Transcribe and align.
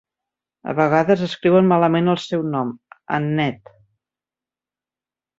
A 0.71 0.73
vegades 0.77 1.19
escriuen 1.25 1.67
malament 1.73 2.09
el 2.13 2.17
seu 2.23 2.45
nom: 2.55 2.71
"Annett. 3.17 3.69